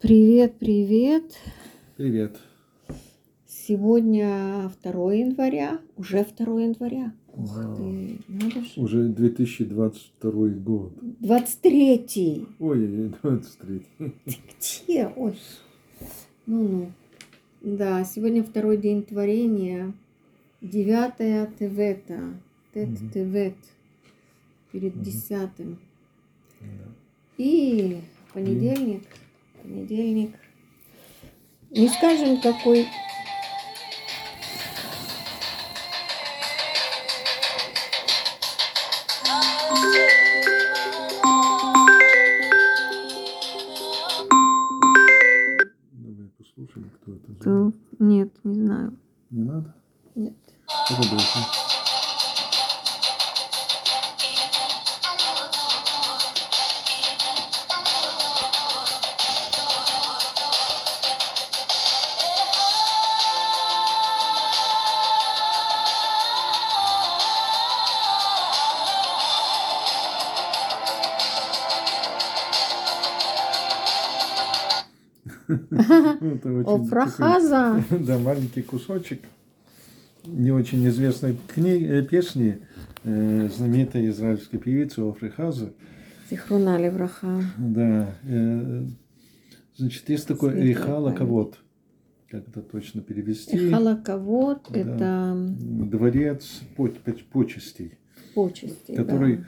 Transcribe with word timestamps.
Привет, 0.00 0.58
привет. 0.58 1.38
Привет. 1.96 2.38
Сегодня 3.46 4.70
2 4.82 5.14
января, 5.14 5.80
уже 5.96 6.24
2 6.24 6.60
января. 6.62 7.14
Ух 7.34 7.56
Вау. 7.56 7.76
ты, 7.76 8.18
надо 8.28 8.60
же. 8.62 8.80
Уже 8.80 9.08
2022 9.08 10.48
год. 10.48 10.92
23 11.20 12.46
Ой, 12.58 13.12
23. 13.22 13.82
Где? 14.84 15.12
Ой. 15.16 15.38
Ну-ну. 16.44 16.92
Да, 17.62 18.04
сегодня 18.04 18.44
второй 18.44 18.76
день 18.76 19.02
творения. 19.02 19.94
Девятая 20.60 21.50
Тевета. 21.58 22.34
Тет 22.74 22.88
Мгм. 22.90 23.10
Тевет. 23.10 23.56
Перед 24.72 24.94
Мгм. 24.94 25.04
десятым. 25.04 25.78
Да. 26.60 26.66
И 27.38 28.00
понедельник. 28.34 29.02
Понедельник. 29.66 30.30
Не 31.70 31.88
скажем, 31.88 32.40
какой 32.40 32.86
Ну, 76.20 76.38
Офрахаза. 76.66 77.82
такой, 77.88 77.98
Да, 78.06 78.18
маленький 78.18 78.62
кусочек 78.62 79.22
не 80.24 80.50
очень 80.50 80.86
известной 80.88 81.36
кни- 81.54 81.86
э, 81.86 82.02
песни 82.02 82.58
э, 83.04 83.48
знаменитой 83.54 84.08
израильской 84.08 84.58
певицы 84.58 85.00
Офрихазы. 85.00 85.72
Зихруна 86.30 86.78
Левраха. 86.78 87.42
Да. 87.58 88.14
э, 88.24 88.86
Значит, 89.76 90.08
есть 90.08 90.26
такой. 90.26 90.72
Кавод. 91.14 91.58
Как 92.30 92.48
это 92.48 92.60
точно 92.62 93.02
перевести? 93.02 93.70
Халаковод 93.70 94.66
Да. 94.70 94.80
это 94.80 95.36
Дворец 95.36 96.60
по- 96.76 96.88
поч- 96.88 97.24
почестей, 97.30 97.98
почести. 98.34 98.96
который, 98.96 99.36
который 99.36 99.44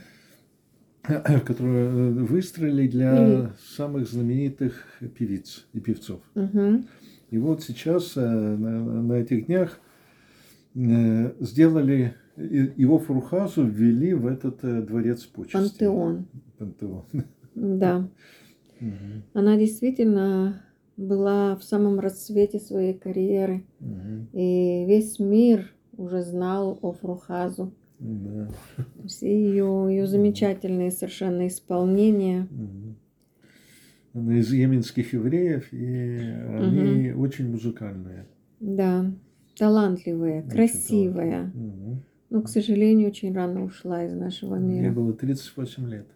э, 1.58 2.10
выстроили 2.10 2.86
для 2.88 3.26
Или- 3.26 3.48
самых 3.76 4.08
знаменитых 4.08 4.84
певиц 5.16 5.66
и 5.72 5.80
певцов. 5.80 6.20
Мгм. 6.34 6.86
И 7.30 7.38
вот 7.38 7.62
сейчас 7.62 8.16
э, 8.16 8.20
на, 8.20 9.02
на 9.02 9.12
этих 9.14 9.46
днях 9.46 9.80
э, 10.74 11.32
сделали 11.40 12.14
и- 12.36 12.72
его 12.76 12.98
Фрухазу 12.98 13.64
ввели 13.66 14.14
в 14.14 14.26
этот 14.26 14.60
дворец 14.86 15.24
почести. 15.24 15.54
Пантеон. 15.56 16.26
Пантеон. 16.58 17.04
Да. 17.54 18.08
Мгм, 18.80 19.24
Она 19.34 19.56
действительно 19.56 20.62
была 20.96 21.56
в 21.56 21.64
самом 21.64 21.98
расцвете 21.98 22.60
своей 22.60 22.94
карьеры. 22.94 23.64
мгм, 23.80 24.28
И 24.32 24.84
весь 24.86 25.18
мир 25.18 25.68
уже 25.96 26.22
знал 26.22 26.78
о 26.80 26.92
Фрухазу. 26.92 27.72
Да, 28.00 28.48
Все 29.06 29.26
ее, 29.28 29.86
ее 29.90 30.06
замечательные 30.06 30.90
совершенно 30.90 31.46
исполнения. 31.46 32.46
Она 34.14 34.38
из 34.38 34.52
йеменских 34.52 35.12
евреев, 35.12 35.72
и 35.72 36.18
они 36.58 37.12
очень 37.12 37.50
музыкальные. 37.50 38.26
Да, 38.60 39.12
талантливая, 39.56 40.40
Очень 40.40 40.50
красивая. 40.50 41.30
талантливые. 41.52 41.52
Мгм. 41.54 42.02
Но, 42.30 42.42
к 42.42 42.48
сожалению, 42.48 43.08
очень 43.08 43.34
рано 43.34 43.64
ушла 43.64 44.04
из 44.04 44.12
нашего 44.14 44.56
Мне 44.56 44.80
мира. 44.80 44.92
было 44.92 45.12
38 45.12 45.86
лет. 45.88 46.06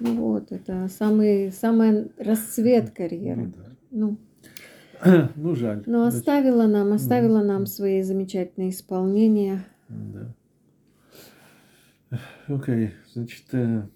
Ну 0.00 0.14
вот, 0.16 0.50
это 0.50 0.88
самый, 0.88 1.52
самый 1.52 2.10
расцвет 2.18 2.86
Ну, 2.86 2.90
карьеры. 2.96 3.52
да. 3.56 3.64
Ну, 3.90 4.16
ну, 5.36 5.54
жаль. 5.54 5.82
но 5.86 6.06
оставила 6.06 6.66
нам, 6.66 6.92
оставила 6.92 7.38
Мгм. 7.38 7.46
нам 7.46 7.66
свои 7.66 8.02
замечательные 8.02 8.70
исполнения. 8.70 9.64
Да. 9.88 10.34
Окей, 12.46 12.90
значит, 13.12 13.44
э, 13.52 13.86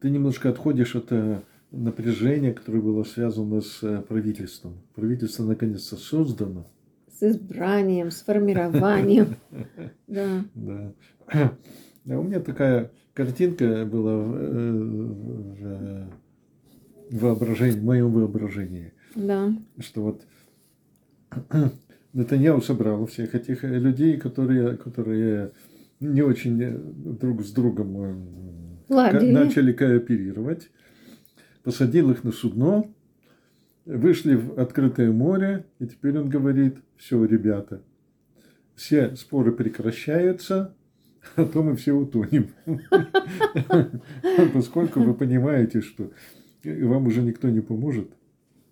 ты 0.00 0.10
немножко 0.10 0.50
отходишь 0.50 0.94
от 0.96 1.12
э, 1.12 1.40
напряжения, 1.70 2.52
которое 2.52 2.80
было 2.80 3.04
связано 3.04 3.60
с 3.60 3.82
э, 3.82 4.02
правительством. 4.02 4.82
Правительство 4.94 5.44
наконец-то 5.44 5.96
создано. 5.96 6.66
С 7.10 7.22
избранием, 7.22 8.10
с 8.10 8.22
формированием. 8.22 9.36
Да. 10.06 10.44
Да. 10.54 10.92
А 12.06 12.18
у 12.18 12.22
меня 12.22 12.40
такая 12.40 12.90
картинка 13.14 13.86
была 13.86 14.18
в, 14.18 16.06
воображении, 17.10 17.78
в 17.78 17.82
моем 17.84 18.12
воображении, 18.12 18.92
Да. 19.14 19.56
что 19.78 20.02
вот 20.02 20.26
Натаньяу 22.12 22.60
собрал 22.60 23.06
всех 23.06 23.34
этих 23.34 23.62
людей, 23.62 24.18
которые, 24.18 24.76
которые 24.76 25.52
не 26.00 26.22
очень 26.22 26.62
э, 26.62 26.76
друг 26.76 27.42
с 27.42 27.52
другом 27.52 27.96
э, 27.96 28.14
Ладили. 28.88 29.32
начали 29.32 29.72
кооперировать, 29.72 30.70
посадил 31.62 32.10
их 32.10 32.24
на 32.24 32.32
судно, 32.32 32.92
вышли 33.84 34.34
в 34.34 34.58
открытое 34.58 35.10
море, 35.12 35.66
и 35.78 35.86
теперь 35.86 36.18
он 36.18 36.28
говорит, 36.28 36.76
все, 36.96 37.24
ребята, 37.24 37.82
все 38.74 39.14
споры 39.16 39.52
прекращаются, 39.52 40.74
а 41.36 41.44
то 41.44 41.62
мы 41.62 41.76
все 41.76 41.92
утонем. 41.92 42.48
Поскольку 44.52 45.00
вы 45.00 45.14
понимаете, 45.14 45.80
что 45.80 46.12
вам 46.64 47.06
уже 47.06 47.22
никто 47.22 47.48
не 47.48 47.60
поможет, 47.60 48.10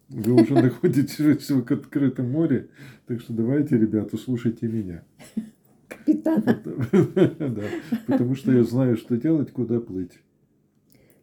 вы 0.09 0.43
уже 0.43 0.55
находитесь 0.63 1.51
в 1.51 1.73
открытом 1.73 2.31
море, 2.31 2.69
так 3.07 3.21
что 3.21 3.33
давайте, 3.33 3.79
ребята, 3.79 4.17
слушайте 4.17 4.67
меня. 4.67 5.03
Капитан. 6.05 6.45
Да, 7.39 7.63
потому 8.07 8.35
что 8.35 8.53
я 8.53 8.65
знаю, 8.65 8.97
что 8.97 9.17
делать, 9.17 9.53
куда 9.53 9.81
плыть. 9.81 10.21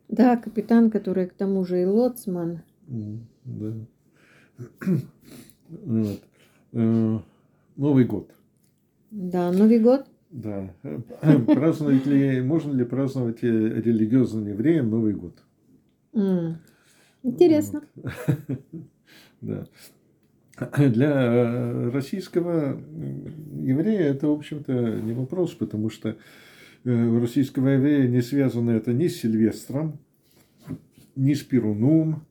Да, 0.08 0.38
капитан, 0.38 0.90
который 0.90 1.28
к 1.28 1.34
тому 1.34 1.66
же 1.66 1.82
и 1.82 1.86
лоцман. 1.86 2.62
Да. 2.88 3.74
Вот. 5.70 6.22
Э, 6.74 7.20
Новый 7.76 8.06
год. 8.06 8.32
Да, 9.12 9.52
Новый 9.52 9.80
год. 9.80 10.06
Да. 10.32 10.74
Праздновать 11.48 12.06
ли, 12.06 12.42
можно 12.42 12.72
ли 12.72 12.86
праздновать 12.86 13.44
э, 13.44 13.48
религиозным 13.48 14.48
евреям 14.48 14.90
Новый 14.90 15.14
год? 15.14 15.44
Интересно. 17.24 17.84
Да. 19.42 19.66
Для 20.78 21.12
э, 21.12 21.90
российского 21.90 22.82
еврея 23.62 24.12
это, 24.12 24.28
в 24.28 24.32
общем-то, 24.32 24.74
не 25.02 25.14
вопрос, 25.14 25.52
потому 25.52 25.90
что 25.90 26.18
э, 26.84 26.92
у 26.92 27.20
российского 27.20 27.70
еврея 27.70 28.08
не 28.08 28.22
связано 28.22 28.72
это 28.72 28.92
ни 28.92 29.08
с 29.08 29.22
Сильвестром, 29.22 30.00
ни 31.16 31.34
с 31.34 31.44
Перуном, 31.44 32.26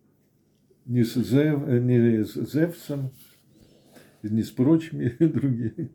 ни 0.87 1.03
с, 1.03 1.15
Зев, 1.15 1.63
э, 1.67 1.79
ни 1.79 2.23
с 2.23 2.53
Зевсом, 2.53 3.11
ни 4.23 4.43
с 4.43 4.51
прочими 4.51 5.15
другими. 5.19 5.91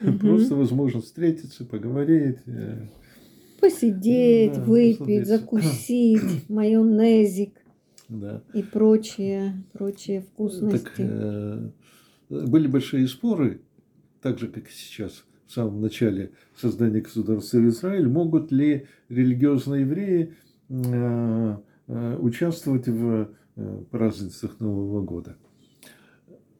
Мгм. 0.00 0.18
Просто 0.18 0.54
возможность 0.54 1.06
встретиться, 1.06 1.64
поговорить. 1.64 2.38
Посидеть, 3.60 4.54
Да, 4.54 4.62
выпить, 4.62 5.26
закусить, 5.26 6.22
майонезик 6.48 7.59
Да. 8.10 8.42
и 8.52 8.62
прочие, 8.62 9.62
прочие 9.72 10.20
вкусности. 10.20 10.78
Так, 10.84 10.92
э, 10.98 11.70
были 12.28 12.66
большие 12.66 13.06
споры, 13.06 13.60
так 14.20 14.38
же, 14.38 14.48
как 14.48 14.68
и 14.68 14.72
сейчас, 14.72 15.24
в 15.46 15.52
самом 15.52 15.80
начале 15.80 16.32
создания 16.56 17.00
государства 17.00 17.66
Израиль, 17.68 18.08
могут 18.08 18.50
ли 18.52 18.86
религиозные 19.08 19.82
евреи 19.82 20.34
э, 20.68 21.56
э, 21.86 22.16
участвовать 22.18 22.88
в 22.88 23.30
э, 23.56 23.82
празднествах 23.90 24.58
Нового 24.60 25.02
года. 25.02 25.36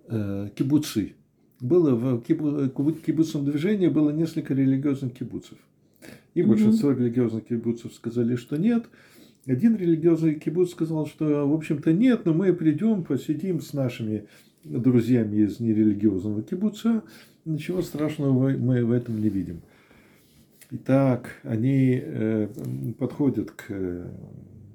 Э, 0.09 0.49
Кибуцы. 0.55 1.15
Было 1.61 1.95
в 1.95 2.23
кибу- 2.23 2.69
кибу- 2.71 2.93
кибуцном 2.93 3.45
движении 3.45 3.89
было 3.89 4.11
несколько 4.11 4.55
религиозных 4.55 5.13
кибуцев. 5.13 5.59
И 6.33 6.43
большинство 6.43 6.93
религиозных 6.93 7.45
кибуцев 7.47 7.93
сказали, 7.93 8.37
что 8.37 8.57
нет. 8.57 8.87
Один 9.47 9.77
религиозный 9.77 10.35
кибуц 10.35 10.71
сказал, 10.71 11.07
что, 11.07 11.49
в 11.49 11.55
общем-то, 11.55 11.93
нет, 11.93 12.25
но 12.25 12.35
мы 12.35 12.53
придем, 12.53 13.05
посидим 13.05 13.61
с 13.61 13.73
нашими 13.73 14.27
друзьями 14.65 15.39
из 15.39 15.61
нерелигиозного 15.61 16.43
кибуца. 16.43 17.03
Ничего 17.45 17.83
страшного 17.83 18.51
мы 18.51 18.85
в 18.85 18.93
этом 18.93 19.21
не 19.21 19.29
видим. 19.29 19.63
Итак, 20.71 21.41
они 21.43 22.01
э, 22.01 22.49
подходят 22.99 23.51
к 23.51 23.65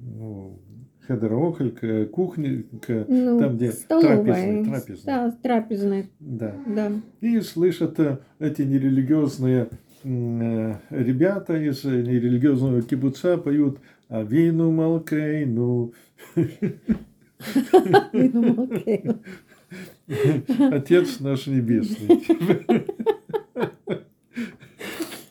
ну, 0.01 0.59
Хедерохоль, 1.07 1.71
к 1.71 2.05
кухне, 2.07 2.63
к 2.81 3.05
Ну, 3.07 3.39
там, 3.39 3.55
где 3.55 3.71
трапезная, 3.71 4.65
трапезная. 4.65 5.05
Да, 5.05 5.37
трапезная, 5.41 6.05
Да. 6.19 6.55
да. 6.67 6.91
И 7.21 7.39
слышат 7.41 7.99
э, 7.99 8.17
эти 8.39 8.63
нерелигиозные 8.63 9.69
э, 10.03 10.75
ребята 10.89 11.55
из 11.55 11.85
э, 11.85 12.01
нерелигиозного 12.01 12.81
кибуца 12.81 13.37
поют 13.37 13.79
Авину 14.07 14.71
Малкейну, 14.71 15.93
думал, 18.13 18.63
окей. 18.71 19.03
Отец 20.71 21.19
наш 21.19 21.47
Небесный. 21.47 22.23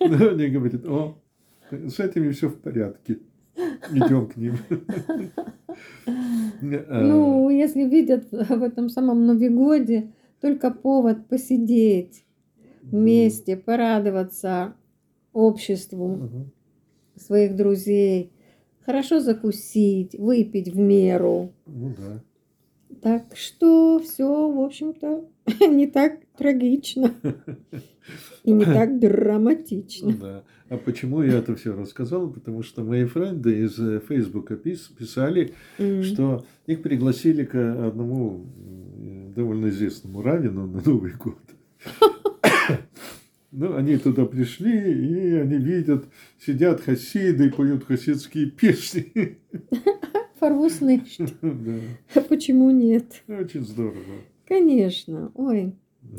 Ну, 0.01 0.31
Они 0.31 0.49
говорят, 0.49 0.85
о, 0.87 1.17
с 1.71 1.99
этими 2.01 2.31
все 2.31 2.49
в 2.49 2.59
порядке. 2.59 3.21
Идем 3.91 4.27
к 4.27 4.37
ним. 4.37 4.57
А, 6.07 7.01
Ну, 7.01 7.49
если 7.51 7.85
видят 7.85 8.31
в 8.31 8.63
этом 8.63 8.89
самом 8.89 9.27
Новигоде 9.27 10.13
только 10.41 10.71
повод 10.71 11.27
посидеть 11.29 12.27
вместе, 12.83 13.57
порадоваться 13.57 14.75
обществу 15.33 16.29
своих 17.17 17.57
друзей, 17.57 18.34
хорошо 18.85 19.21
закусить, 19.21 20.15
выпить 20.19 20.69
в 20.69 20.79
меру. 20.79 21.53
Ну 21.67 21.95
да. 21.97 22.23
Так 23.03 23.37
что 23.37 23.99
все, 23.99 24.51
в 24.51 24.61
общем-то, 24.61 25.25
не 25.69 25.87
так 25.87 26.21
трагично 26.39 27.13
и 28.45 28.53
не 28.53 28.65
так 28.65 28.91
Ну 28.93 29.01
драматично. 29.01 30.13
да. 30.13 30.45
А 30.71 30.77
почему 30.79 31.23
я 31.23 31.39
это 31.39 31.55
все 31.55 31.75
рассказал? 31.75 32.31
Потому 32.31 32.63
что 32.63 32.83
мои 32.83 33.05
френды 33.05 33.65
из 33.65 33.79
э, 33.79 34.01
Фейсбука 34.09 34.55
пис- 34.55 34.91
писали, 34.97 35.53
что 36.03 36.45
их 36.67 36.83
пригласили 36.83 37.45
к 37.45 37.55
одному 37.87 38.47
довольно 39.37 39.69
известному 39.69 40.23
раввину 40.23 40.67
на 40.67 40.81
Новый 40.83 41.13
год. 41.13 41.39
Ну, 43.57 43.77
они 43.77 43.99
туда 43.99 44.27
пришли, 44.27 44.73
и 44.73 45.35
они 45.37 45.59
видят, 45.59 46.07
сидят 46.45 46.81
хасиды, 46.81 47.53
поют 47.53 47.85
хасидские 47.85 48.51
песни. 48.51 49.39
Фарвус 50.41 50.81
nicht. 50.81 51.21
Да, 52.15 52.21
Почему 52.23 52.73
нет? 52.73 53.23
очень 53.29 53.65
здорово. 53.65 54.23
Конечно. 54.45 55.31
Ой, 55.35 55.73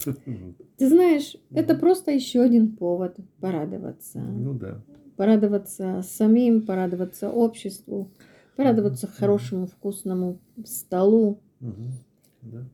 ты 0.77 0.87
знаешь, 0.87 1.35
это 1.51 1.75
просто 1.75 2.11
еще 2.11 2.39
один 2.41 2.71
повод 2.71 3.17
порадоваться. 3.41 4.19
Ну 4.19 4.53
да. 4.53 4.81
Порадоваться 5.17 6.05
самим, 6.07 6.61
порадоваться 6.61 7.29
обществу, 7.29 8.11
порадоваться 8.55 9.07
хорошему 9.07 9.67
вкусному 9.67 10.39
столу. 10.63 11.41
Мгм. 11.59 11.91
Да. 12.43 12.65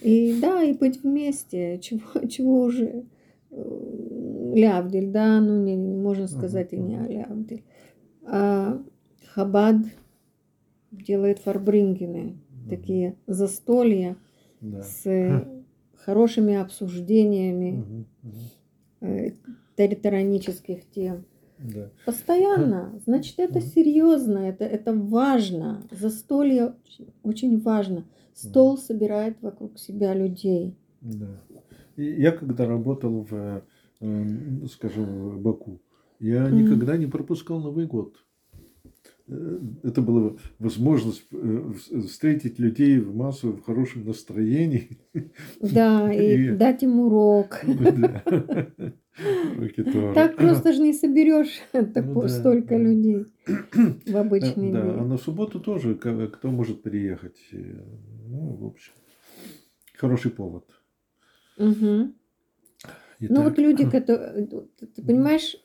И 0.00 0.40
да, 0.40 0.62
и 0.64 0.72
быть 0.72 1.04
вместе. 1.04 1.78
Чего, 1.80 2.26
чего 2.28 2.62
уже 2.62 3.04
лявдиль, 3.52 5.10
да, 5.10 5.40
ну 5.40 5.62
не, 5.62 5.76
можно 5.76 6.26
сказать 6.26 6.72
и 6.72 6.76
не 6.78 6.96
лявдиль. 6.98 7.64
А 8.24 8.82
Хабад 9.34 9.76
делает 10.90 11.38
фарбрингены, 11.38 12.36
такие 12.68 13.16
застолья 13.26 14.16
Да. 14.60 14.82
с 14.82 15.06
э, 15.06 15.46
хорошими 15.94 16.54
обсуждениями 16.54 18.06
э, 19.00 19.30
территорионических 19.76 20.88
тем. 20.90 21.24
Да. 21.58 21.90
Постоянно. 22.06 22.98
Значит, 23.04 23.38
это 23.38 23.60
серьезно, 23.60 24.38
это, 24.38 24.64
это 24.64 24.92
важно. 24.92 25.86
Застолье 25.90 26.74
очень, 26.84 27.12
очень 27.22 27.60
важно. 27.60 28.04
Стол 28.34 28.78
собирает 28.78 29.40
вокруг 29.42 29.78
себя 29.78 30.14
людей. 30.14 30.76
Да. 31.00 31.40
Я 31.96 32.32
когда 32.32 32.66
работал 32.66 33.26
в, 33.30 33.62
э, 34.00 34.66
скажем, 34.70 35.30
в 35.30 35.40
Баку, 35.40 35.80
я 36.20 36.48
никогда 36.50 36.96
не 36.96 37.06
пропускал 37.06 37.60
Новый 37.60 37.86
год. 37.86 38.16
Э, 39.28 39.58
Это 39.84 40.02
была 40.02 40.36
возможность 40.58 41.24
э, 41.32 41.72
встретить 42.06 42.58
людей 42.58 42.98
в 42.98 43.14
массу 43.14 43.52
в 43.52 43.62
хорошем 43.64 44.04
настроении. 44.04 44.98
Да, 45.60 46.12
и 46.22 46.46
И- 46.46 46.50
дать 46.56 46.82
им 46.82 47.00
урок. 47.00 47.60
Да. 47.66 48.22
Так 50.14 50.36
просто 50.36 50.72
же 50.72 50.80
не 50.82 50.94
соберешь 50.94 51.60
да, 51.74 52.28
столько 52.28 52.68
да. 52.70 52.78
людей 52.78 53.26
в 54.06 54.16
обычный 54.16 54.72
Да, 54.72 54.80
а 54.94 54.98
день. 55.00 55.06
на 55.08 55.18
субботу 55.18 55.60
тоже 55.60 55.94
кто 55.94 56.50
может 56.50 56.82
приехать. 56.82 57.36
Э, 57.52 57.56
Ну, 58.28 58.56
в 58.56 58.64
общем, 58.68 58.92
хороший 59.98 60.30
повод. 60.30 60.64
Ну 63.20 63.34
Итак, 63.34 63.44
вот 63.44 63.58
люди, 63.58 63.84
которые, 63.90 64.46
ты 64.46 65.02
понимаешь, 65.02 65.56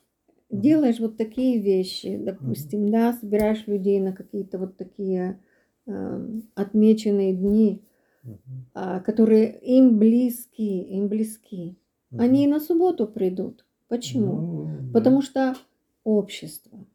делаешь 0.49 0.99
вот 0.99 1.17
такие 1.17 1.59
вещи, 1.59 2.17
допустим, 2.17 2.89
да, 2.89 3.13
собираешь 3.13 3.67
людей 3.67 3.99
на 3.99 4.13
какие-то 4.13 4.59
вот 4.59 4.77
такие 4.77 5.41
эм, 5.85 6.43
отмеченные 6.55 7.33
дни, 7.33 7.83
а, 8.73 8.99
которые 8.99 9.57
им 9.59 9.97
близки, 9.97 10.81
им 10.83 11.07
близки. 11.07 11.77
Они 12.17 12.45
и 12.45 12.47
на 12.47 12.59
субботу 12.59 13.07
придут. 13.07 13.65
Почему? 13.87 14.35
Ну, 14.35 14.65
да. 14.65 14.93
Потому 14.93 15.21
что 15.21 15.55
общество, 16.03 16.85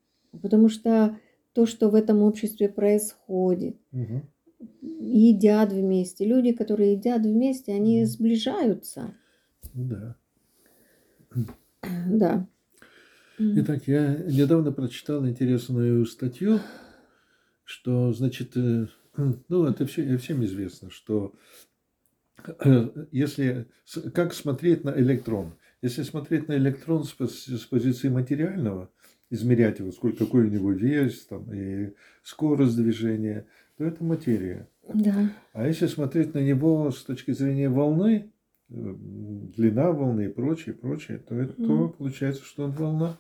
потому 0.41 0.69
что 0.69 1.19
то, 1.53 1.67
что 1.67 1.91
в 1.91 1.95
этом 1.95 2.23
обществе 2.23 2.69
происходит. 2.69 3.77
Едят 4.81 5.73
вместе. 5.73 6.27
Люди, 6.27 6.53
которые 6.53 6.93
едят 6.93 7.23
вместе, 7.23 7.73
они 7.73 8.05
сближаются. 8.05 9.15
Да. 9.75 10.17
Да. 12.09 12.47
Итак, 13.39 13.89
я 13.89 14.15
недавно 14.15 14.71
прочитал 14.71 15.27
интересную 15.27 16.07
статью, 16.07 16.61
что, 17.65 18.13
значит, 18.13 18.57
э, 18.57 18.87
ну, 19.49 19.65
это 19.65 19.87
все, 19.87 20.17
всем 20.19 20.45
известно, 20.45 20.91
что 20.91 21.35
э, 22.47 23.07
если, 23.11 23.69
как 24.15 24.33
смотреть 24.33 24.85
на 24.85 24.91
электрон. 24.91 25.55
Если 25.81 26.05
смотреть 26.05 26.47
на 26.47 26.57
электрон 26.57 27.03
с 27.03 27.67
позиции 27.67 28.09
материального, 28.09 28.91
измерять 29.31 29.81
его, 29.81 29.91
сколько, 29.91 30.27
какой 30.27 30.47
у 30.47 30.51
него 30.51 30.71
вес 30.71 31.27
там, 31.27 31.53
и 31.53 31.95
скорость 32.23 32.77
движения, 32.77 33.47
то 33.83 33.89
это 33.89 34.05
материя. 34.05 34.69
Да. 34.95 35.29
А 35.53 35.67
если 35.67 35.87
смотреть 35.87 36.35
на 36.35 36.39
него 36.39 36.91
с 36.93 37.03
точки 37.03 37.33
зрения 37.33 37.69
волны, 37.69 38.31
э, 38.69 38.95
длина 39.57 39.91
волны 39.91 40.27
и 40.27 40.29
прочее, 40.29 40.75
прочее, 40.75 41.19
то, 41.19 41.35
это, 41.35 41.55
то 41.55 41.63
Мгм. 41.63 41.93
получается, 41.93 42.45
что 42.45 42.65
он 42.65 42.71
волна. 42.71 43.19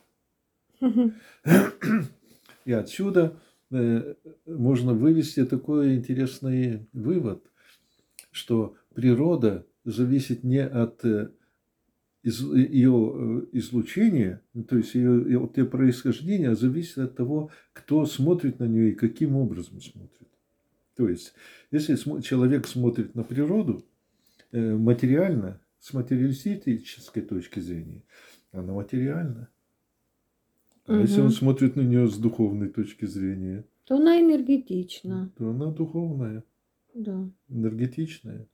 И 2.64 2.72
отсюда 2.72 3.40
э, 3.72 4.14
можно 4.46 4.94
вывести 4.94 5.44
такой 5.44 5.96
интересный 5.96 6.86
вывод, 6.92 7.42
что 8.30 8.76
природа 8.94 9.66
зависит 9.84 10.44
не 10.44 10.64
от 10.64 11.04
э, 11.04 11.30
из, 12.22 12.40
ее 12.40 13.48
излучения, 13.50 14.42
то 14.68 14.76
есть 14.76 14.94
ее, 14.94 15.40
от 15.42 15.58
ее 15.58 15.64
происхождения, 15.64 16.50
а 16.50 16.54
зависит 16.54 16.98
от 16.98 17.16
того, 17.16 17.50
кто 17.72 18.06
смотрит 18.06 18.60
на 18.60 18.64
нее 18.64 18.92
и 18.92 18.94
каким 18.94 19.34
образом 19.34 19.80
смотрит. 19.80 20.28
То 20.96 21.08
есть, 21.08 21.34
если 21.70 21.96
человек 22.20 22.66
смотрит 22.66 23.14
на 23.14 23.22
природу 23.24 23.84
э, 24.52 24.74
материально, 24.76 25.60
с 25.78 25.92
материалистической 25.94 27.22
точки 27.22 27.60
зрения, 27.60 28.02
она 28.52 28.72
материальна. 28.72 29.48
А 30.86 31.00
если 31.00 31.20
он 31.20 31.30
смотрит 31.30 31.76
на 31.76 31.80
нее 31.82 32.06
с 32.08 32.16
духовной 32.18 32.68
точки 32.68 33.04
зрения, 33.06 33.64
То 33.84 33.96
она 33.96 34.20
энергетична. 34.20 35.32
то 35.36 35.50
она 35.50 35.66
духовная, 35.72 36.44
Да. 36.94 37.28
энергетичная. 37.48 38.46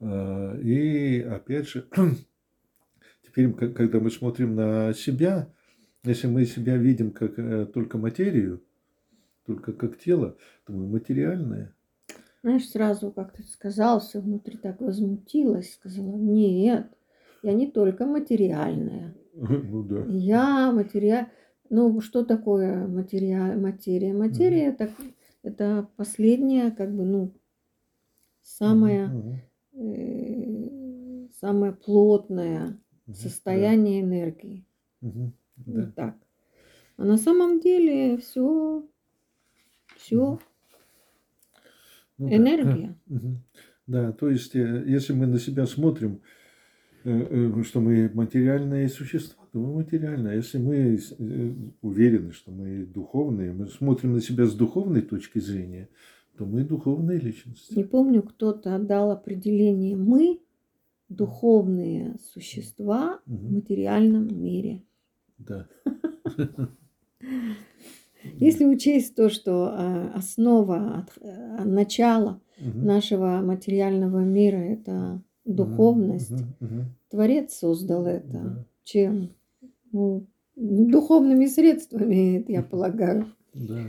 А, 0.00 0.58
И 0.60 1.20
опять 1.20 1.68
же, 1.68 1.88
теперь, 3.22 3.52
когда 3.52 4.00
мы 4.00 4.10
смотрим 4.10 4.54
на 4.54 4.92
себя, 4.94 5.52
если 6.04 6.26
мы 6.28 6.44
себя 6.44 6.76
видим 6.76 7.10
как 7.10 7.38
э, 7.38 7.66
только 7.66 7.98
материю, 7.98 8.62
только 9.48 9.72
как 9.72 9.98
тело, 9.98 10.36
то 10.66 10.72
мы 10.72 10.86
материальные. 10.86 11.74
Знаешь, 12.42 12.68
сразу, 12.68 13.10
как 13.10 13.32
ты 13.32 13.42
сказал, 13.42 14.00
все 14.00 14.20
внутри 14.20 14.56
так 14.56 14.80
возмутилась, 14.80 15.74
сказала, 15.74 16.16
нет, 16.16 16.86
я 17.42 17.52
не 17.52 17.66
только 17.70 18.06
материальная, 18.06 19.14
Ну 19.70 19.82
да. 19.84 20.08
я 20.08 20.72
материал... 20.72 21.26
Ну, 21.70 22.00
что 22.00 22.24
такое 22.24 22.86
материя? 22.88 23.56
Материя, 23.56 24.14
материя 24.14 24.66
это, 24.68 24.90
это 25.42 25.88
последняя, 25.96 26.70
как 26.70 26.94
бы, 26.94 27.04
ну, 27.04 27.32
самая, 28.42 29.12
Мгм, 29.12 29.40
э, 29.74 31.28
самое 31.40 31.72
плотное 31.72 32.78
мгм, 33.06 33.32
состояние 33.42 34.02
энергии. 34.02 34.66
мгм, 35.00 35.32
да. 35.56 35.84
Вот 35.84 35.94
так. 35.94 36.16
А 36.98 37.04
на 37.04 37.18
самом 37.18 37.60
деле 37.60 38.18
все, 38.18 38.88
все 39.98 40.38
Ну 42.18 42.28
да. 42.30 42.36
энергия. 42.36 42.96
Мгм. 43.06 43.42
Да, 43.86 44.12
то 44.12 44.28
есть, 44.28 44.54
э, 44.54 44.84
если 44.86 45.12
мы 45.12 45.26
на 45.26 45.38
себя 45.38 45.66
смотрим, 45.66 46.20
э, 47.04 47.10
э, 47.58 47.62
что 47.62 47.80
мы 47.80 48.10
материальные 48.12 48.88
существа, 48.88 49.44
то 49.52 49.58
мы 49.58 49.74
материальные. 49.76 50.32
А 50.32 50.36
если 50.36 50.58
мы 50.58 50.98
уверены, 51.82 52.32
что 52.32 52.50
мы 52.50 52.84
духовные, 52.84 53.52
мы 53.52 53.66
смотрим 53.68 54.12
на 54.12 54.20
себя 54.20 54.44
с 54.46 54.54
духовной 54.54 55.02
точки 55.02 55.38
зрения, 55.38 55.88
то 56.36 56.44
мы 56.44 56.64
духовные 56.64 57.18
личности. 57.18 57.74
Не 57.74 57.84
помню, 57.84 58.22
кто-то 58.22 58.74
отдал 58.74 59.10
определение. 59.10 59.96
Мы 59.96 60.40
духовные 61.08 62.16
существа 62.32 63.20
в 63.26 63.32
Мгм. 63.32 63.54
материальном 63.54 64.28
мире. 64.42 64.82
Да. 65.38 65.66
Если 68.36 68.64
учесть 68.64 69.14
то, 69.14 69.28
что 69.28 69.68
а, 69.72 70.12
основа, 70.14 71.06
а, 71.20 71.64
начало 71.64 72.40
нашего 72.60 73.40
материального 73.42 74.18
мира 74.20 74.56
это 74.56 75.22
духовность. 75.44 76.32
Творец 77.10 77.54
создал 77.54 78.06
это. 78.06 78.66
Чем? 78.84 79.30
Ну, 79.92 80.26
духовными 80.56 81.46
средствами, 81.46 82.44
я 82.50 82.62
полагаю. 82.62 83.26
Да. 83.54 83.84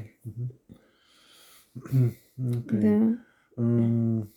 Окей. 2.38 2.82
Да. 2.82 3.18
М, 3.58 4.30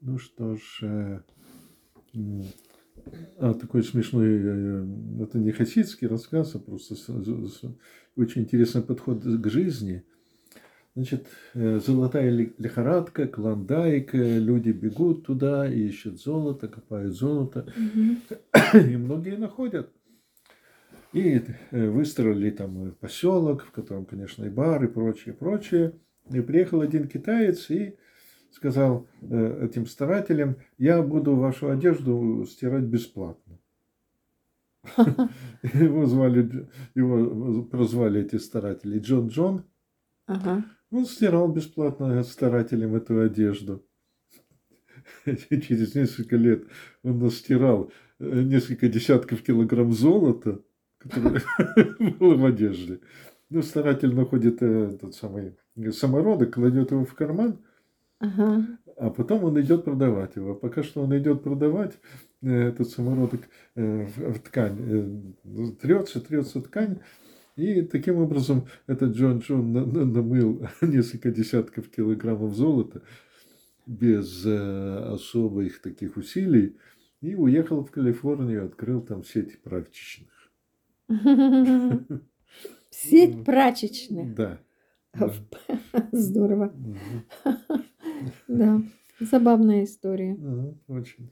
Ну 0.00 0.18
что 0.18 0.54
ж, 0.56 0.80
э, 0.82 1.20
а, 3.38 3.54
такой 3.54 3.82
смешной, 3.82 4.28
э, 4.28 4.86
это 5.22 5.38
не 5.38 5.52
хасидский 5.52 6.08
рассказ, 6.08 6.54
а 6.54 6.58
просто 6.58 6.94
очень 8.16 8.42
интересный 8.42 8.82
подход 8.82 9.22
к 9.22 9.48
жизни. 9.50 10.02
Значит, 10.94 11.28
э, 11.54 11.78
золотая 11.78 12.28
ли- 12.30 12.54
лихорадка, 12.58 13.28
клондайк, 13.28 14.14
э, 14.14 14.38
люди 14.40 14.70
бегут 14.70 15.26
туда, 15.26 15.68
ищут 15.72 16.20
золото, 16.20 16.66
копают 16.66 17.14
золото, 17.14 17.72
Мгм. 17.76 18.18
и 18.92 18.96
многие 18.96 19.36
находят. 19.36 19.92
И 21.12 21.40
э, 21.70 21.88
выстроили 21.88 22.50
там 22.50 22.96
поселок, 23.00 23.62
в 23.62 23.70
котором, 23.70 24.06
конечно, 24.06 24.44
и 24.44 24.50
бар, 24.50 24.84
и 24.84 24.88
прочее, 24.88 25.34
прочее. 25.34 25.92
И 26.32 26.40
приехал 26.40 26.80
один 26.80 27.06
китаец 27.06 27.70
и 27.70 27.94
сказал 28.58 29.06
э, 29.20 29.66
этим 29.66 29.86
старателям, 29.86 30.56
я 30.78 31.00
буду 31.00 31.36
вашу 31.36 31.70
одежду 31.70 32.44
стирать 32.44 32.84
бесплатно. 32.84 33.58
Его 35.62 36.06
звали, 36.06 36.68
его 36.94 37.62
прозвали 37.64 38.22
эти 38.22 38.36
старатели 38.36 38.98
Джон 38.98 39.28
Джон. 39.28 39.64
Он 40.90 41.04
стирал 41.04 41.48
бесплатно 41.52 42.22
старателям 42.24 42.94
эту 42.94 43.20
одежду. 43.20 43.84
Через 45.24 45.94
несколько 45.94 46.36
лет 46.36 46.64
он 47.02 47.18
настирал 47.18 47.92
э, 48.18 48.42
несколько 48.42 48.88
десятков 48.88 49.42
килограмм 49.42 49.92
золота, 49.92 50.62
которое 50.98 51.42
было 52.18 52.34
в 52.36 52.44
одежде. 52.44 53.00
Ну, 53.50 53.62
старатель 53.62 54.14
находит 54.14 54.62
этот 54.62 55.14
самый 55.14 55.56
самородок, 55.92 56.54
кладет 56.54 56.90
его 56.90 57.04
в 57.04 57.14
карман, 57.14 57.58
Ага. 58.20 58.66
а 58.96 59.10
потом 59.10 59.44
он 59.44 59.60
идет 59.60 59.84
продавать 59.84 60.34
его. 60.36 60.54
Пока 60.54 60.82
что 60.82 61.02
он 61.02 61.16
идет 61.16 61.42
продавать, 61.44 61.98
э, 62.42 62.68
этот 62.68 62.88
самородок 62.90 63.42
э, 63.76 64.06
в 64.06 64.40
ткань 64.40 65.34
э, 65.44 65.70
трется, 65.80 66.20
трется 66.20 66.60
ткань. 66.60 66.98
И 67.56 67.82
таким 67.82 68.18
образом 68.18 68.66
этот 68.86 69.16
Джон 69.16 69.38
Джон 69.38 69.72
на- 69.72 69.86
на- 69.86 70.04
намыл 70.04 70.66
несколько 70.82 71.30
десятков 71.30 71.88
килограммов 71.90 72.54
золота 72.54 73.02
без 73.86 74.44
особых 74.44 75.80
таких 75.80 76.16
усилий 76.16 76.76
и 77.20 77.34
уехал 77.34 77.84
в 77.84 77.90
Калифорнию, 77.90 78.66
открыл 78.66 79.00
там 79.00 79.24
сеть 79.24 79.60
прачечных. 79.62 80.28
Сеть 82.90 83.44
прачечных. 83.44 84.34
Да. 84.34 84.60
Здорово. 86.12 86.74
Да. 88.48 88.80
Забавная 89.20 89.84
история. 89.84 90.36
Очень. 90.86 91.30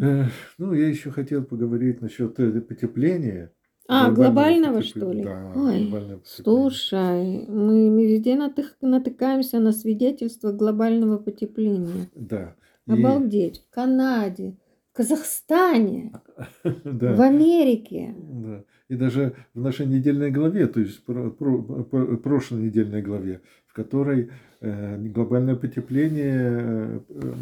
Э, 0.00 0.24
Ну, 0.58 0.72
я 0.72 0.88
еще 0.88 1.10
хотел 1.10 1.42
поговорить 1.44 2.00
насчет 2.00 2.38
э, 2.38 2.60
потепления. 2.60 3.52
А, 3.88 4.10
глобального, 4.12 4.76
потепления. 4.80 4.84
что 4.84 5.12
ли? 5.12 5.24
Да, 5.24 5.52
Ой, 5.56 5.82
глобального. 5.88 6.22
Слушай, 6.24 7.46
мы, 7.48 7.90
мы 7.90 8.06
везде 8.06 8.36
натык- 8.36 8.76
натыкаемся 8.80 9.58
на 9.58 9.72
свидетельства 9.72 10.52
глобального 10.52 11.18
потепления. 11.18 12.08
Да. 12.14 12.54
И- 12.86 12.92
Обалдеть. 12.92 13.64
В 13.66 13.70
Канаде, 13.74 14.56
Казахстане, 15.00 16.12
да. 16.84 17.14
в 17.14 17.22
Америке. 17.22 18.14
Да. 18.18 18.62
И 18.90 18.96
даже 18.96 19.32
в 19.54 19.60
нашей 19.62 19.86
недельной 19.86 20.30
главе, 20.30 20.66
то 20.66 20.78
есть 20.78 21.02
про, 21.04 21.30
про- 21.30 21.62
про- 21.62 22.18
прошлой 22.18 22.64
недельной 22.64 23.00
главе, 23.00 23.40
в 23.66 23.72
которой 23.72 24.28
э, 24.60 24.98
глобальное 24.98 25.56
потепление 25.56 26.50
э, 26.50 27.00
э, 27.08 27.32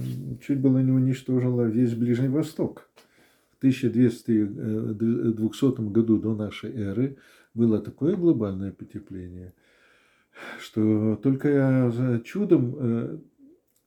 чуть 0.47 0.61
было 0.61 0.79
не 0.79 0.93
уничтожило 0.93 1.63
весь 1.63 1.95
Ближний 1.95 2.29
Восток. 2.29 2.89
В 3.51 3.57
1200 3.59 5.91
году 5.91 6.19
до 6.19 6.37
нашей 6.37 6.73
эры 6.77 7.17
было 7.55 7.81
такое 7.81 8.15
глобальное 8.15 8.71
потепление, 8.71 9.53
что 10.61 11.17
только 11.17 12.23
чудом 12.25 12.77
э, 12.79 13.19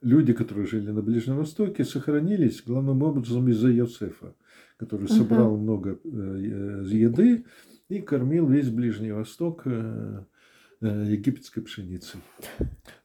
люди, 0.01 0.33
которые 0.33 0.65
жили 0.67 0.91
на 0.91 1.01
Ближнем 1.01 1.37
Востоке, 1.37 1.83
сохранились 1.83 2.63
главным 2.63 3.01
образом 3.03 3.47
из-за 3.49 3.69
Йосефа, 3.69 4.35
который 4.77 5.05
Ага. 5.05 5.13
собрал 5.15 5.57
много 5.57 5.99
э, 6.03 6.83
еды 6.85 7.45
и 7.89 7.99
кормил 8.01 8.47
весь 8.47 8.69
Ближний 8.69 9.11
Восток 9.11 9.63
э, 9.65 10.23
э, 10.81 11.05
египетской 11.09 11.61
пшеницей. 11.61 12.19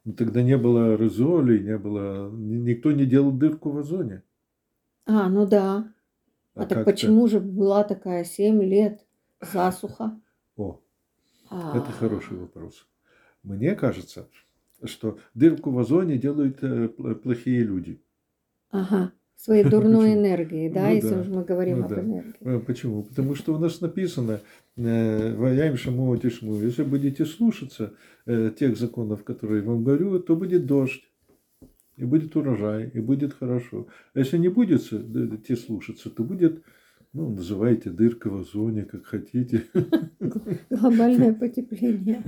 Но 0.05 0.13
тогда 0.13 0.43
не 0.43 0.57
было 0.57 0.97
резолей, 0.97 1.61
не 1.63 1.77
было, 1.79 2.31
ни- 2.31 2.57
никто 2.57 2.93
не 2.93 3.05
делал 3.07 3.33
дырку 3.33 3.71
в 3.71 3.79
озоне. 3.79 4.23
А, 5.07 5.29
ну 5.29 5.47
да. 5.47 5.93
А, 6.55 6.61
так 6.61 6.69
как-то- 6.79 6.85
почему 6.93 7.27
же 7.29 7.41
была 7.41 7.85
такая 7.85 8.25
7 8.25 8.63
лет 8.63 9.05
засуха? 9.41 10.19
О, 10.57 10.81
А, 11.51 11.77
это 11.77 11.93
хороший 11.93 12.39
вопрос. 12.39 12.87
Мне 13.43 13.75
кажется, 13.77 14.29
что 14.85 15.19
дырку 15.35 15.71
в 15.71 15.79
озоне 15.79 16.19
делают 16.19 16.59
э, 16.63 16.89
пл- 16.89 17.15
плохие 17.15 17.63
люди. 17.63 18.01
Ага. 18.71 19.13
Своей 19.37 19.65
дурной 19.71 20.15
энергии, 20.15 20.69
да, 20.69 20.89
Ну 20.89 20.95
если 20.95 21.15
да, 21.15 21.25
мы 21.29 21.45
говорим 21.45 21.79
ну 21.79 21.85
об 21.85 21.91
да. 21.91 22.01
энергии. 22.01 22.35
Э, 22.41 22.59
Почему? 22.61 23.03
Потому 23.03 23.35
что 23.35 23.55
у 23.55 23.59
нас 23.59 23.81
написано 23.81 24.41
э, 24.77 25.37
«Ваяем 25.37 25.77
шаму 25.77 26.17
тишму». 26.17 26.57
Если 26.61 26.83
будете 26.85 27.25
слушаться 27.25 27.95
тех 28.59 28.77
законов, 28.77 29.23
которые 29.23 29.63
я 29.63 29.69
вам 29.69 29.85
говорю, 29.85 30.19
то 30.19 30.35
будет 30.35 30.67
дождь, 30.67 31.09
и 31.97 32.05
будет 32.05 32.35
урожай, 32.37 32.91
и 32.93 33.01
будет 33.01 33.33
хорошо. 33.35 33.87
А 34.15 34.19
если 34.19 34.37
не 34.39 34.49
будете 34.49 35.57
слушаться, 35.57 36.11
то 36.11 36.25
будет, 36.25 36.63
ну, 37.13 37.31
называйте 37.31 37.91
дырка 37.91 38.29
в 38.29 38.41
озоне, 38.41 38.85
как 38.85 39.07
хотите. 39.07 39.65
Глобальное 40.71 41.33
потепление. 41.41 42.23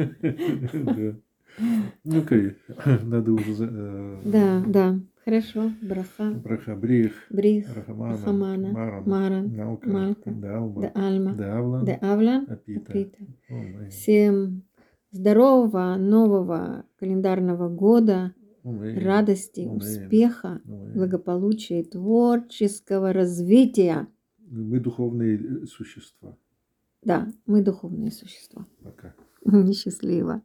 Да. 1.59 1.67
Ну, 2.05 2.19
окей, 2.21 2.57
надо 3.05 3.33
уже... 3.33 3.65
э, 3.71 4.21
Да, 4.25 4.63
да. 4.67 5.01
Хорошо. 5.25 5.71
Браха. 5.83 6.31
Браха, 6.31 6.75
брих, 6.75 7.13
Брих. 7.31 7.67
рахамана, 7.77 8.13
Рахамана, 8.13 8.69
маран, 8.73 9.05
Маран. 9.07 9.57
наука, 9.57 9.89
Малка, 9.91 10.31
далма, 10.31 10.81
Де 10.81 10.91
Альма. 10.95 11.35
давлан, 11.35 11.85
Де 11.85 11.93
Авлян. 12.01 12.47
апита. 12.49 12.93
Апита. 12.93 13.19
Мэй. 13.51 13.91
Всем 13.91 14.63
здорового 15.11 15.97
нового 15.97 16.85
календарного 16.99 17.69
года, 17.69 18.33
Аминь. 18.65 18.99
радости, 18.99 19.61
Аминь. 19.61 19.77
успеха, 19.77 20.61
Аминь. 20.67 20.93
благополучия, 20.95 21.81
и 21.81 21.85
творческого 21.85 23.13
развития. 23.13 24.07
Мы 24.51 24.81
духовные 24.81 25.37
э, 25.37 25.67
существа. 25.67 26.39
Да, 27.03 27.29
мы 27.45 27.63
духовные 27.63 28.11
существа. 28.13 28.67
Пока. 28.83 29.15
Несчастливо. 29.45 30.41